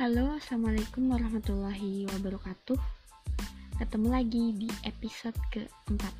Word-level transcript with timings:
Halo, 0.00 0.32
assalamualaikum 0.32 1.12
warahmatullahi 1.12 2.08
wabarakatuh. 2.08 2.80
Ketemu 3.76 4.08
lagi 4.08 4.44
di 4.56 4.64
episode 4.88 5.36
keempat. 5.52 6.14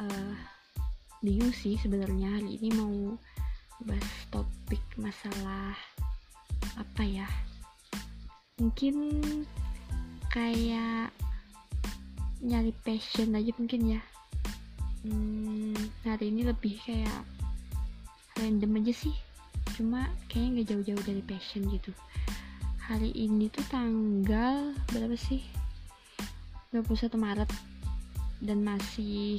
Uh, 0.00 0.32
bingung 1.20 1.52
sih 1.52 1.76
sebenarnya 1.76 2.40
hari 2.40 2.56
ini 2.56 2.72
mau 2.72 3.20
bahas 3.84 4.16
topik 4.32 4.80
masalah 4.96 5.76
apa 6.80 7.04
ya? 7.04 7.28
Mungkin 8.56 9.12
kayak 10.32 11.12
nyari 12.40 12.72
passion 12.80 13.36
aja 13.36 13.52
mungkin 13.60 13.92
ya. 13.92 14.00
Hmm, 15.04 15.76
hari 16.08 16.32
ini 16.32 16.48
lebih 16.48 16.80
kayak 16.80 17.28
random 18.40 18.80
aja 18.80 19.04
sih. 19.04 19.16
Cuma 19.76 20.08
kayaknya 20.32 20.48
nggak 20.48 20.68
jauh-jauh 20.72 21.04
dari 21.04 21.20
passion 21.28 21.68
gitu 21.68 21.92
hari 22.90 23.14
ini 23.14 23.46
tuh 23.54 23.62
tanggal 23.70 24.74
berapa 24.90 25.14
sih? 25.14 25.46
21 26.74 27.14
Maret. 27.14 27.50
Dan 28.42 28.66
masih 28.66 29.38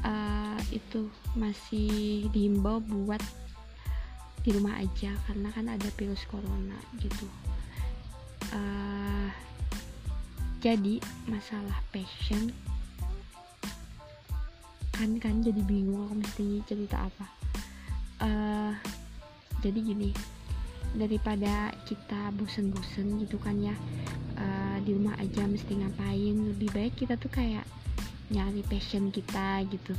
uh, 0.00 0.56
itu 0.72 1.12
masih 1.36 2.24
diimbau 2.32 2.80
buat 2.80 3.20
di 4.40 4.56
rumah 4.56 4.80
aja. 4.80 5.12
Karena 5.28 5.52
kan 5.52 5.68
ada 5.68 5.88
virus 6.00 6.24
corona 6.32 6.80
gitu. 6.96 7.28
Uh, 8.56 9.28
jadi 10.64 11.04
masalah 11.28 11.76
passion 11.92 12.50
kan 14.98 15.14
kan 15.22 15.44
jadi 15.46 15.62
bingung 15.62 16.08
aku 16.08 16.24
mesti 16.24 16.46
cerita 16.64 17.04
apa. 17.04 17.26
Uh, 18.18 18.72
jadi 19.60 19.78
gini 19.92 20.37
daripada 20.98 21.70
kita 21.86 22.34
bosen-bosen 22.34 23.22
gitu 23.22 23.38
kan 23.38 23.54
ya. 23.62 23.74
Uh, 24.38 24.78
di 24.82 24.94
rumah 24.94 25.14
aja 25.22 25.46
mesti 25.46 25.78
ngapain. 25.78 26.36
Lebih 26.54 26.70
baik 26.74 26.94
kita 26.98 27.14
tuh 27.14 27.30
kayak 27.30 27.64
nyari 28.28 28.60
passion 28.66 29.08
kita 29.14 29.62
gitu. 29.70 29.94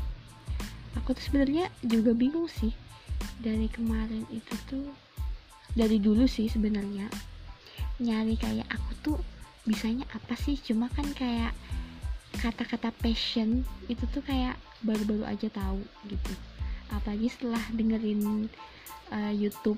Aku 0.99 1.15
tuh 1.15 1.23
sebenarnya 1.23 1.71
juga 1.81 2.11
bingung 2.11 2.51
sih. 2.51 2.75
Dari 3.39 3.71
kemarin 3.71 4.27
itu 4.29 4.55
tuh 4.67 4.85
dari 5.73 6.01
dulu 6.01 6.27
sih 6.27 6.49
sebenarnya 6.49 7.07
nyari 7.99 8.35
kayak 8.39 8.67
aku 8.67 8.91
tuh 9.03 9.17
bisanya 9.63 10.03
apa 10.11 10.35
sih? 10.35 10.55
Cuma 10.59 10.91
kan 10.91 11.07
kayak 11.15 11.55
kata-kata 12.39 12.93
passion 12.99 13.67
itu 13.91 14.03
tuh 14.11 14.23
kayak 14.23 14.55
baru-baru 14.83 15.27
aja 15.27 15.51
tahu 15.51 15.83
gitu. 16.07 16.33
Apalagi 16.89 17.27
setelah 17.29 17.61
dengerin 17.75 18.47
uh, 19.11 19.33
YouTube 19.35 19.77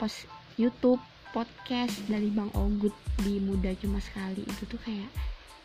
post 0.00 0.24
YouTube 0.56 0.96
podcast 1.36 1.92
dari 2.08 2.32
Bang 2.32 2.48
Ogut 2.56 2.96
di 3.20 3.36
Muda 3.36 3.76
Cuma 3.76 4.00
Sekali. 4.00 4.40
Itu 4.48 4.64
tuh 4.64 4.80
kayak 4.80 5.12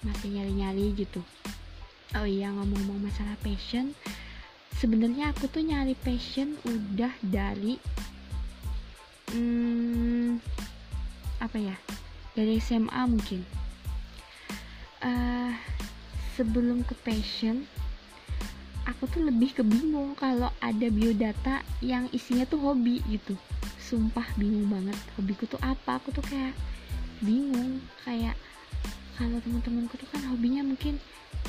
masih 0.04 0.36
nyari-nyari 0.36 0.92
gitu. 0.92 1.24
Oh 2.20 2.28
iya 2.28 2.52
ngomong-ngomong 2.52 3.08
masalah 3.08 3.40
passion 3.40 3.96
sebenarnya 4.76 5.32
aku 5.32 5.48
tuh 5.48 5.64
nyari 5.64 5.96
passion 5.96 6.60
udah 6.68 7.16
dari 7.24 7.80
hmm, 9.32 10.44
apa 11.40 11.56
ya 11.56 11.76
dari 12.36 12.60
SMA 12.60 13.02
mungkin. 13.08 13.40
Uh, 15.00 15.56
sebelum 16.36 16.84
ke 16.84 16.92
passion 17.08 17.64
aku 18.84 19.08
tuh 19.08 19.24
lebih 19.24 19.56
kebingung 19.56 20.12
kalau 20.20 20.52
ada 20.60 20.88
biodata 20.92 21.64
yang 21.80 22.12
isinya 22.12 22.44
tuh 22.44 22.60
hobi 22.60 23.00
gitu 23.08 23.40
sumpah 23.86 24.26
bingung 24.34 24.66
banget 24.66 24.98
hobiku 25.14 25.46
tuh 25.46 25.62
apa? 25.62 26.02
Aku 26.02 26.10
tuh 26.10 26.26
kayak 26.26 26.58
bingung 27.22 27.86
kayak 28.02 28.34
kalau 29.14 29.38
teman-temanku 29.46 29.94
tuh 30.02 30.10
kan 30.10 30.26
hobinya 30.34 30.66
mungkin 30.66 30.98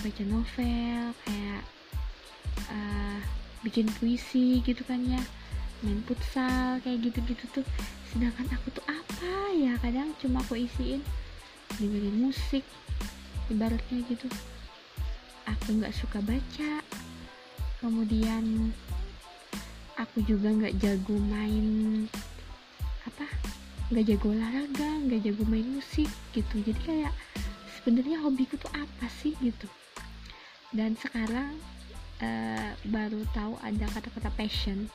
baca 0.04 0.22
novel 0.28 1.16
kayak 1.25 1.62
uh, 2.69 3.19
bikin 3.64 3.88
puisi 3.96 4.60
gitu 4.60 4.84
kan 4.84 5.00
ya 5.08 5.19
main 5.80 6.04
futsal 6.04 6.76
kayak 6.84 7.08
gitu-gitu 7.08 7.44
tuh. 7.56 7.66
Sedangkan 8.12 8.52
aku 8.52 8.69
tuh 8.76 8.84
apa 8.84 9.32
ya? 9.56 9.72
Kadang 9.80 10.12
cuma 10.20 10.44
aku 10.44 10.60
isiin 10.60 11.00
dengerin 11.80 12.20
musik 12.20 12.62
ibaratnya 13.48 14.04
gitu. 14.12 14.28
Aku 15.48 15.80
nggak 15.80 15.96
suka 15.96 16.20
baca 16.20 16.84
kemudian 17.80 18.72
aku 19.94 20.19
juga 20.25 20.50
nggak 20.50 20.76
jago 20.80 21.16
main 21.28 22.08
nggak 23.86 24.04
jago 24.10 24.34
olahraga 24.34 24.91
nggak 25.06 25.20
jago 25.22 25.42
main 25.47 25.66
musik 25.66 26.10
gitu. 26.34 26.54
Jadi 26.66 26.80
kayak 26.82 27.12
sebenarnya 27.78 28.19
hobiku 28.19 28.58
tuh 28.58 28.72
apa 28.74 29.06
sih 29.22 29.38
gitu. 29.38 29.70
Dan 30.74 30.98
sekarang 30.98 31.54
uh, 32.19 32.70
baru 32.91 33.22
tahu 33.30 33.54
ada 33.62 33.86
kata-kata 33.94 34.30
passion. 34.34 34.91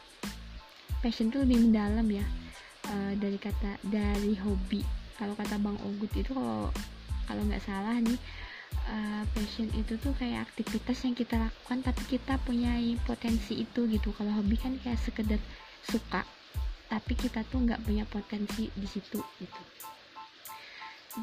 Passion 0.99 1.31
itu 1.31 1.39
lebih 1.39 1.71
mendalam 1.71 2.05
ya 2.11 2.25
uh, 2.91 3.13
dari 3.15 3.39
kata 3.39 3.79
dari 3.87 4.35
hobi. 4.43 4.83
Kalau 5.15 5.37
kata 5.39 5.55
bang 5.55 5.77
Ogut 5.87 6.11
itu 6.17 6.35
kalau 6.35 6.67
kalau 7.29 7.41
nggak 7.47 7.63
salah 7.63 7.95
nih 7.95 8.19
uh, 8.91 9.23
passion 9.31 9.71
itu 9.71 9.95
tuh 10.03 10.11
kayak 10.19 10.51
aktivitas 10.51 10.99
yang 11.07 11.15
kita 11.15 11.39
lakukan 11.39 11.79
tapi 11.79 12.03
kita 12.11 12.35
punya 12.43 12.75
potensi 13.07 13.63
itu 13.63 13.87
gitu. 13.87 14.11
Kalau 14.19 14.35
hobi 14.35 14.59
kan 14.59 14.75
kayak 14.83 14.99
sekedar 14.99 15.39
suka 15.87 16.27
tapi 16.91 17.15
kita 17.15 17.47
tuh 17.47 17.63
nggak 17.63 17.87
punya 17.87 18.03
potensi 18.03 18.67
di 18.75 18.83
situ 18.83 19.23
gitu. 19.39 19.61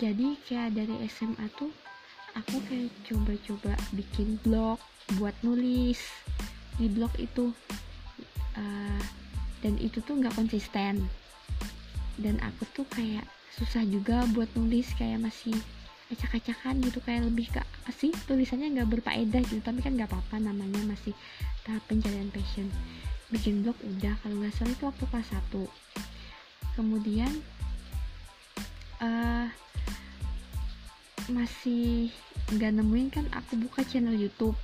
Jadi 0.00 0.40
kayak 0.48 0.72
dari 0.72 0.96
SMA 1.12 1.44
tuh 1.52 1.68
aku 2.32 2.56
kayak 2.72 2.88
coba-coba 3.04 3.76
bikin 3.92 4.40
blog 4.40 4.80
buat 5.20 5.36
nulis. 5.44 6.00
Di 6.80 6.88
blog 6.88 7.12
itu 7.20 7.52
uh, 8.56 9.02
dan 9.60 9.76
itu 9.76 10.00
tuh 10.00 10.16
nggak 10.16 10.32
konsisten. 10.40 11.04
Dan 12.16 12.40
aku 12.40 12.64
tuh 12.72 12.88
kayak 12.88 13.28
susah 13.52 13.84
juga 13.84 14.24
buat 14.32 14.48
nulis 14.56 14.88
kayak 14.96 15.20
masih 15.20 15.52
acak-acakan 16.08 16.80
gitu 16.80 17.04
kayak 17.04 17.28
lebih 17.28 17.52
ke 17.52 17.60
apa 17.60 17.92
sih 17.92 18.08
tulisannya 18.24 18.72
nggak 18.72 18.88
berfaedah 18.88 19.44
gitu. 19.44 19.60
Tapi 19.60 19.84
kan 19.84 20.00
nggak 20.00 20.08
apa-apa 20.08 20.40
namanya 20.40 20.80
masih 20.88 21.12
tahap 21.68 21.84
pencarian 21.84 22.32
passion 22.32 22.72
bikin 23.28 23.60
blog 23.60 23.76
udah 23.84 24.14
kalau 24.24 24.40
nggak 24.40 24.54
salah 24.56 24.72
itu 24.72 24.84
waktu 24.88 25.04
kelas 25.12 25.30
1 25.52 26.78
kemudian 26.78 27.32
uh, 29.02 29.46
masih 31.28 32.08
nggak 32.56 32.72
nemuin 32.80 33.08
kan 33.12 33.26
aku 33.36 33.60
buka 33.60 33.84
channel 33.84 34.16
YouTube. 34.16 34.56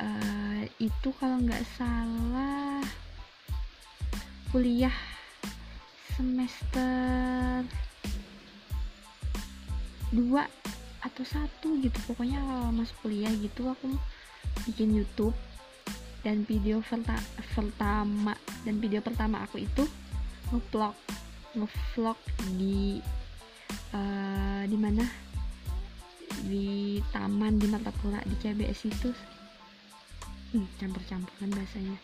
Uh, 0.00 0.64
itu 0.80 1.08
kalau 1.20 1.36
nggak 1.42 1.60
salah 1.76 2.80
kuliah 4.48 4.94
semester 6.16 7.60
dua 10.14 10.46
atau 11.02 11.24
satu 11.26 11.74
gitu. 11.82 11.98
Pokoknya 12.06 12.38
kalau 12.38 12.70
masuk 12.70 12.96
kuliah 13.02 13.32
gitu 13.34 13.66
aku 13.66 13.90
bikin 14.70 14.94
YouTube 14.94 15.34
dan 16.20 16.44
video 16.44 16.84
pertama 16.84 18.36
dan 18.64 18.76
video 18.76 19.00
pertama 19.00 19.40
aku 19.44 19.64
itu 19.64 19.88
ngevlog 20.52 20.92
ngevlog 21.56 22.18
di 22.58 23.00
uh, 23.94 24.62
di 24.66 24.78
mana? 24.78 25.04
Di 26.46 26.98
taman 27.12 27.58
di 27.58 27.66
Martapura 27.68 28.20
di 28.24 28.34
CBS 28.38 28.80
itu. 28.86 29.10
Hmm, 30.50 30.66
campur-campuran 30.82 31.50
bahasanya. 31.54 31.96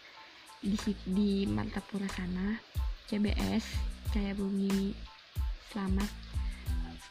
Di 0.62 0.78
di 1.06 1.30
Martapura 1.46 2.06
sana 2.10 2.58
CBS 3.06 3.64
Cahaya 4.10 4.34
Bumi 4.34 4.94
Selamat 5.70 6.10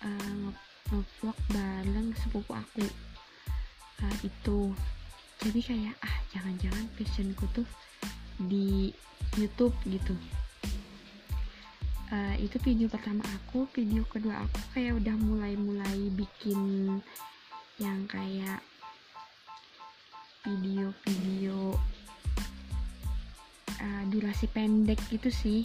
uh, 0.03 0.49
ngevlog 0.91 1.37
bareng 1.51 2.09
sepupu 2.19 2.51
aku. 2.55 2.85
Uh, 3.95 4.15
itu 4.27 4.75
jadi 5.43 5.59
kayak 5.61 5.95
ah 6.03 6.17
jangan-jangan 6.31 6.85
passionku 6.95 7.45
tuh 7.55 7.67
di 8.39 8.91
YouTube 9.35 9.75
gitu. 9.87 10.15
Uh, 12.13 12.37
itu 12.37 12.61
video 12.61 12.85
pertama 12.85 13.25
aku 13.41 13.65
video 13.73 14.05
kedua 14.05 14.45
aku 14.45 14.59
kayak 14.77 14.93
udah 15.01 15.15
mulai-mulai 15.17 16.13
bikin 16.13 17.01
yang 17.81 18.05
kayak 18.05 18.61
video-video 20.45 21.73
uh, 23.81 24.03
durasi 24.13 24.45
pendek 24.53 25.01
gitu 25.09 25.33
sih. 25.33 25.61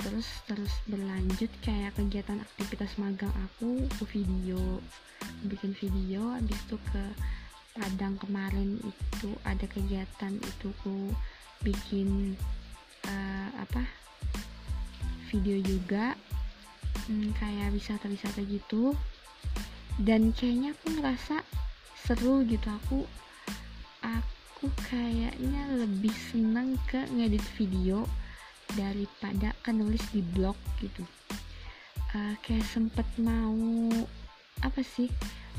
Terus 0.00 0.28
terus 0.48 0.72
berlanjut 0.88 1.52
kayak 1.60 1.96
kegiatan 1.96 2.40
aktivitas 2.40 2.96
magang 2.96 3.32
aku 3.44 3.84
ke 4.00 4.04
video 4.16 4.80
bikin 5.44 5.76
video 5.76 6.32
habis 6.32 6.56
itu 6.56 6.76
ke 6.92 7.02
Padang 7.76 8.16
kemarin 8.16 8.80
itu 8.80 9.28
ada 9.44 9.68
kegiatan 9.68 10.32
itu 10.32 10.72
ku 10.80 11.12
bikin 11.60 12.32
uh, 13.04 13.48
apa 13.60 13.84
video 15.28 15.60
juga 15.60 16.16
hmm, 17.04 17.36
kayak 17.36 17.76
wisata-wisata 17.76 18.40
gitu. 18.48 18.96
Dan 20.00 20.32
kayaknya 20.32 20.72
aku 20.72 20.96
ngerasa 20.96 21.44
seru 22.00 22.44
gitu 22.48 22.68
aku 22.68 23.04
aku 24.00 24.72
kayaknya 24.88 25.68
lebih 25.76 26.12
seneng 26.32 26.80
ke 26.88 27.04
ngedit 27.12 27.44
video 27.60 28.08
daripada 28.72 29.52
ke 29.60 29.70
nulis 29.70 30.02
di 30.16 30.24
blog 30.32 30.56
gitu. 30.80 31.04
Uh, 32.16 32.32
kayak 32.40 32.64
sempet 32.64 33.04
mau 33.20 33.52
apa 34.64 34.80
sih 34.80 35.12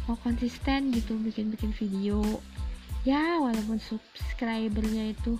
mau 0.07 0.15
konsisten 0.23 0.95
gitu 0.95 1.19
bikin-bikin 1.19 1.75
video. 1.75 2.23
Ya 3.03 3.39
walaupun 3.43 3.75
subscribernya 3.79 5.11
itu 5.11 5.35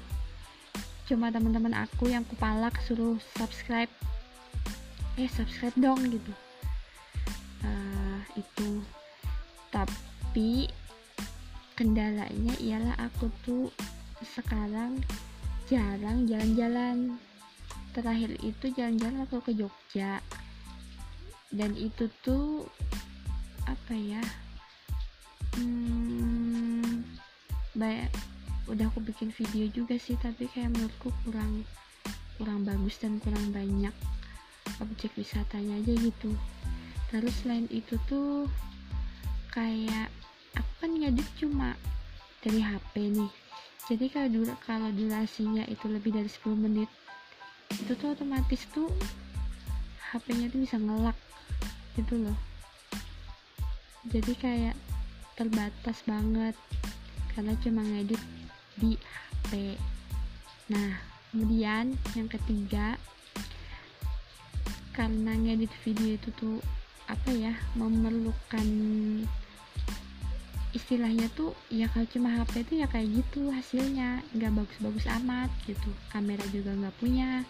cuma 1.08 1.32
teman-teman 1.32 1.72
aku 1.72 2.12
yang 2.12 2.28
kupalak 2.28 2.76
suruh 2.84 3.16
subscribe. 3.40 3.90
Eh 5.16 5.32
subscribe 5.32 5.76
dong 5.80 6.04
gitu. 6.12 6.32
Uh, 7.64 8.20
itu. 8.36 8.84
Tapi 9.72 10.68
kendalanya 11.80 12.56
ialah 12.60 12.96
aku 13.08 13.32
tuh 13.48 13.72
sekarang 14.36 15.00
jarang 15.72 16.28
jalan-jalan. 16.28 17.16
Terakhir 17.96 18.36
itu 18.44 18.68
jalan-jalan 18.76 19.24
aku 19.24 19.40
ke 19.48 19.56
Jogja. 19.56 20.20
Dan 21.56 21.72
itu 21.80 22.12
tuh 22.20 22.68
apa 23.64 23.96
ya 23.96 24.20
hmm, 25.58 27.04
banyak 27.74 28.12
udah 28.68 28.86
aku 28.92 29.00
bikin 29.00 29.32
video 29.32 29.66
juga 29.72 29.96
sih 29.96 30.20
tapi 30.20 30.46
kayak 30.52 30.76
menurutku 30.76 31.10
kurang 31.24 31.64
kurang 32.38 32.68
bagus 32.68 33.00
dan 33.00 33.18
kurang 33.24 33.50
banyak 33.50 33.94
objek 34.84 35.10
wisatanya 35.18 35.80
aja 35.82 35.94
gitu. 35.98 36.32
Terus 37.10 37.34
selain 37.42 37.66
itu 37.72 37.96
tuh 38.06 38.46
kayak 39.56 40.12
aku 40.54 40.72
kan 40.84 40.92
ngedit 40.94 41.28
cuma 41.40 41.74
dari 42.44 42.62
HP 42.62 42.94
nih. 43.16 43.32
Jadi 43.88 44.06
kalau 44.12 44.30
dura 44.30 44.56
kalau 44.68 44.90
durasinya 44.92 45.64
itu 45.72 45.88
lebih 45.88 46.12
dari 46.12 46.28
10 46.28 46.60
menit 46.60 46.92
itu 47.72 47.92
tuh 47.96 48.16
otomatis 48.16 48.68
tuh 48.76 48.92
HP-nya 50.12 50.52
tuh 50.52 50.60
bisa 50.64 50.76
ngelak 50.76 51.16
gitu 51.96 52.16
loh. 52.20 52.38
Jadi 54.08 54.34
kayak 54.40 54.76
terbatas 55.38 56.02
banget. 56.04 56.58
Karena 57.32 57.54
cuma 57.62 57.86
ngedit 57.86 58.22
di 58.78 58.98
HP 58.98 59.78
nah 60.68 61.00
kemudian 61.32 61.96
yang 62.12 62.28
ketiga 62.28 63.00
karena 64.92 65.32
ngedit 65.32 65.72
video 65.88 66.20
itu 66.20 66.30
tuh 66.36 66.60
apa 67.08 67.32
ya 67.32 67.56
memerlukan 67.80 68.68
istilahnya 70.76 71.32
tuh 71.34 71.56
ya 71.72 71.88
kalau 71.90 72.06
cuma 72.12 72.30
HP 72.36 72.68
itu 72.68 72.74
ya 72.84 72.88
kayak 72.92 73.10
gitu 73.24 73.50
hasilnya. 73.50 74.22
Nggak 74.36 74.62
bagus-bagus 74.62 75.06
amat 75.22 75.50
gitu. 75.66 75.90
Kamera 76.12 76.44
juga 76.52 76.76
nggak 76.76 76.98
punya. 77.00 77.48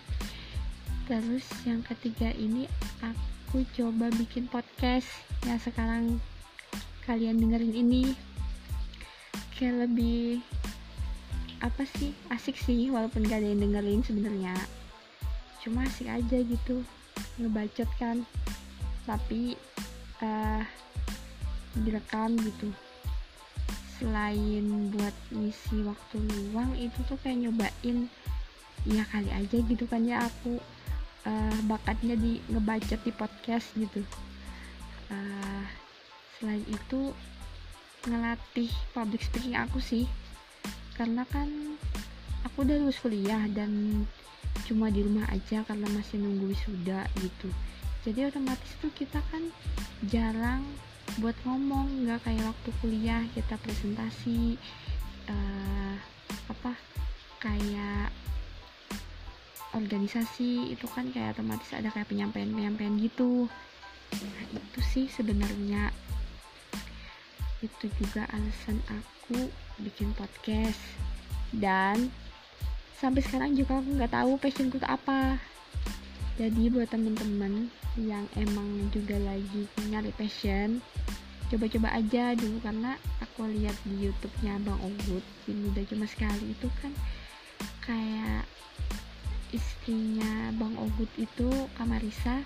Terus 1.10 1.44
yang 1.64 1.82
ketiga 1.82 2.30
ini 2.36 2.70
aku 3.02 3.64
coba 3.74 4.12
bikin 4.16 4.46
podcast. 4.48 5.08
Yang 5.44 5.72
sekarang 5.72 6.22
kalian 7.08 7.40
dengerin 7.40 7.72
ini 7.72 8.04
kayak 9.56 9.88
lebih 9.88 10.44
apa 11.64 11.88
sih? 11.98 12.12
Asik 12.28 12.60
sih 12.60 12.92
walaupun 12.92 13.24
gak 13.26 13.40
ada 13.40 13.48
yang 13.48 13.64
dengerin 13.64 14.04
sebenarnya. 14.04 14.54
Cuma 15.64 15.88
asik 15.88 16.12
aja 16.12 16.38
gitu 16.44 16.84
ngebacot 17.40 17.90
kan. 17.98 18.28
Tapi 19.08 19.56
uh, 20.20 20.62
direkam 21.82 22.36
gitu. 22.44 22.70
Selain 23.98 24.68
buat 24.94 25.16
ngisi 25.34 25.88
waktu 25.88 26.22
luang 26.52 26.76
itu 26.76 27.00
tuh 27.08 27.18
kayak 27.24 27.48
nyobain. 27.48 28.12
Ya 28.86 29.04
kali 29.10 29.32
aja 29.32 29.58
gitu 29.64 29.88
kan 29.88 30.04
ya 30.04 30.28
aku 30.28 30.60
uh, 31.24 31.58
bakatnya 31.72 32.20
di 32.20 32.44
ngebacot 32.52 33.00
di 33.02 33.12
podcast 33.16 33.72
gitu 33.80 34.04
selain 36.38 36.64
itu 36.70 37.12
ngelatih 38.08 38.72
public 38.94 39.22
speaking 39.26 39.58
aku 39.58 39.82
sih. 39.82 40.06
Karena 40.96 41.26
kan 41.30 41.50
aku 42.46 42.66
udah 42.66 42.78
lulus 42.80 43.02
kuliah 43.02 43.44
dan 43.52 44.04
cuma 44.66 44.90
di 44.90 45.06
rumah 45.06 45.28
aja 45.30 45.62
karena 45.68 45.88
masih 45.94 46.18
nunggu 46.22 46.54
wisuda 46.54 47.06
gitu. 47.22 47.50
Jadi 48.08 48.30
otomatis 48.30 48.72
tuh 48.80 48.92
kita 48.96 49.20
kan 49.30 49.44
jarang 50.08 50.64
buat 51.20 51.36
ngomong 51.44 52.06
nggak 52.06 52.24
kayak 52.24 52.46
waktu 52.46 52.70
kuliah 52.84 53.24
kita 53.36 53.56
presentasi 53.64 54.60
uh, 55.32 55.96
apa 56.52 56.72
kayak 57.42 58.12
organisasi 59.76 60.74
itu 60.74 60.86
kan 60.90 61.10
kayak 61.14 61.38
otomatis 61.38 61.70
ada 61.76 61.92
kayak 61.92 62.10
penyampaian 62.10 62.50
penyampaian 62.50 62.96
gitu. 62.98 63.46
Nah 64.14 64.44
itu 64.56 64.80
sih 64.82 65.06
sebenarnya 65.12 65.92
itu 67.64 67.86
juga 67.98 68.28
alasan 68.34 68.80
aku 68.90 69.50
bikin 69.82 70.14
podcast. 70.18 70.80
Dan 71.54 72.12
sampai 72.98 73.24
sekarang 73.24 73.56
juga 73.56 73.80
aku 73.80 73.90
nggak 73.98 74.14
tahu 74.14 74.32
passionku 74.38 74.78
apa. 74.84 75.40
Jadi 76.38 76.70
buat 76.70 76.90
temen-temen 76.94 77.74
yang 77.98 78.30
emang 78.38 78.94
juga 78.94 79.18
lagi 79.18 79.66
nyari 79.90 80.14
passion 80.14 80.78
coba-coba 81.48 81.96
aja 81.96 82.36
dulu 82.36 82.60
karena 82.60 83.00
aku 83.24 83.48
lihat 83.48 83.76
di 83.88 84.04
YouTube-nya 84.08 84.60
Bang 84.68 84.80
Ogut 84.84 85.24
ini 85.48 85.72
udah 85.72 85.84
cuma 85.88 86.04
sekali 86.04 86.52
itu 86.52 86.68
kan 86.84 86.92
kayak 87.88 88.44
istrinya 89.56 90.52
Bang 90.60 90.76
Ogut 90.76 91.08
itu 91.16 91.48
Kamarisa 91.80 92.44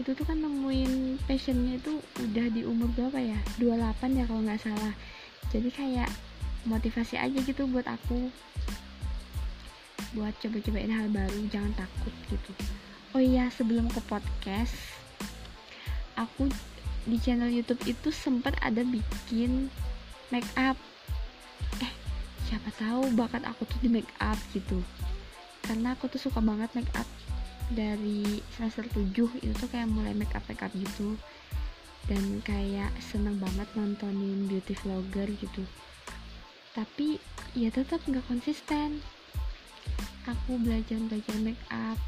itu 0.00 0.16
tuh 0.16 0.24
kan 0.24 0.40
nemuin 0.40 1.20
passionnya 1.28 1.76
itu 1.76 2.00
udah 2.24 2.46
di 2.48 2.64
umur 2.64 2.88
berapa 2.96 3.20
ya? 3.20 3.36
28 3.60 4.16
ya 4.16 4.24
kalau 4.24 4.40
nggak 4.40 4.62
salah. 4.64 4.94
Jadi 5.52 5.68
kayak 5.68 6.08
motivasi 6.64 7.20
aja 7.20 7.36
gitu 7.36 7.68
buat 7.68 7.84
aku 7.84 8.32
buat 10.16 10.34
coba-cobain 10.42 10.90
hal 10.90 11.12
baru 11.12 11.38
jangan 11.52 11.76
takut 11.76 12.14
gitu. 12.32 12.50
Oh 13.12 13.20
iya 13.20 13.52
sebelum 13.52 13.92
ke 13.92 14.00
podcast 14.08 14.74
aku 16.16 16.48
di 17.04 17.20
channel 17.20 17.52
YouTube 17.52 17.80
itu 17.84 18.08
sempat 18.08 18.56
ada 18.64 18.80
bikin 18.80 19.68
make 20.32 20.48
up. 20.56 20.80
Eh 21.84 21.92
siapa 22.48 22.72
tahu 22.80 23.12
bakat 23.14 23.44
aku 23.44 23.68
tuh 23.68 23.78
di 23.84 23.92
make 23.92 24.10
up 24.16 24.40
gitu. 24.56 24.80
Karena 25.60 25.92
aku 25.92 26.08
tuh 26.08 26.18
suka 26.18 26.40
banget 26.40 26.72
make 26.72 26.90
up 26.96 27.06
dari 27.70 28.42
semester 28.54 28.86
7 28.90 29.14
itu 29.42 29.54
tuh 29.54 29.68
kayak 29.70 29.90
mulai 29.90 30.14
make 30.14 30.34
up 30.34 30.42
make 30.50 30.62
up 30.62 30.72
gitu. 30.74 31.14
Dan 32.08 32.42
kayak 32.42 32.90
seneng 32.98 33.38
banget 33.38 33.70
nontonin 33.78 34.50
beauty 34.50 34.74
vlogger 34.82 35.30
gitu. 35.38 35.62
Tapi 36.74 37.22
ya 37.54 37.70
tetap 37.70 38.02
nggak 38.06 38.26
konsisten. 38.26 39.02
Aku 40.26 40.58
belajar 40.58 40.98
belajar 41.06 41.36
make 41.42 41.60
up. 41.70 41.98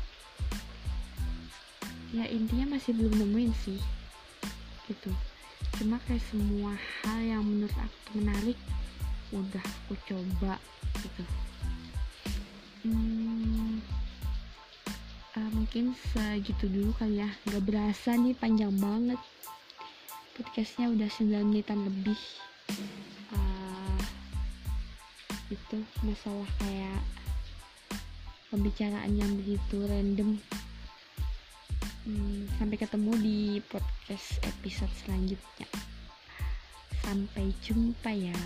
Ya 2.13 2.29
intinya 2.29 2.77
masih 2.77 2.93
belum 2.93 3.23
nemuin 3.23 3.53
sih 3.63 3.81
gitu. 4.91 5.11
Cuma 5.79 5.97
kayak 6.05 6.23
semua 6.29 6.77
hal 7.03 7.19
yang 7.25 7.43
menurut 7.47 7.75
aku 7.79 8.21
menarik 8.21 8.59
udah 9.33 9.65
aku 9.65 9.97
coba 10.05 10.61
gitu. 11.01 11.25
Hmm, 12.83 13.12
mungkin 15.73 15.97
segitu 16.13 16.69
dulu 16.69 16.93
kali 17.01 17.17
ya. 17.17 17.33
Nggak 17.49 17.65
berasa 17.65 18.13
nih 18.13 18.37
panjang 18.37 18.77
banget. 18.77 19.17
Podcastnya 20.37 20.93
udah 20.93 21.09
9 21.09 21.49
menitan 21.49 21.81
lebih. 21.89 22.21
Uh, 23.33 24.05
itu 25.49 25.81
masalah 26.05 26.45
kayak 26.61 27.01
pembicaraan 28.53 29.17
yang 29.17 29.33
begitu 29.41 29.81
random. 29.89 30.37
Hmm, 32.05 32.53
sampai 32.61 32.77
ketemu 32.77 33.13
di 33.25 33.41
podcast 33.65 34.45
episode 34.45 34.93
selanjutnya. 35.01 35.73
Sampai 37.01 37.49
jumpa 37.65 38.13
ya 38.13 38.37